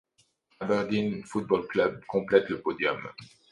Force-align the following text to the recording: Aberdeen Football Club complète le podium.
Aberdeen 0.59 1.23
Football 1.25 1.67
Club 1.67 2.03
complète 2.07 2.49
le 2.49 2.59
podium. 2.59 2.97